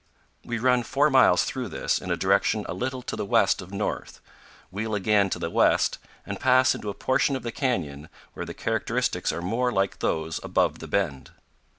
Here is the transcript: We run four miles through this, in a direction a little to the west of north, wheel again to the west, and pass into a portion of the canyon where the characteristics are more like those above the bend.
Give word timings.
We 0.43 0.57
run 0.57 0.81
four 0.81 1.11
miles 1.11 1.43
through 1.43 1.67
this, 1.69 1.99
in 1.99 2.09
a 2.09 2.17
direction 2.17 2.65
a 2.67 2.73
little 2.73 3.03
to 3.03 3.15
the 3.15 3.23
west 3.23 3.61
of 3.61 3.71
north, 3.71 4.19
wheel 4.71 4.95
again 4.95 5.29
to 5.29 5.37
the 5.37 5.51
west, 5.51 5.99
and 6.25 6.39
pass 6.39 6.73
into 6.73 6.89
a 6.89 6.95
portion 6.95 7.35
of 7.35 7.43
the 7.43 7.51
canyon 7.51 8.09
where 8.33 8.47
the 8.47 8.55
characteristics 8.55 9.31
are 9.31 9.43
more 9.43 9.71
like 9.71 9.99
those 9.99 10.39
above 10.43 10.79
the 10.79 10.87
bend. 10.87 11.29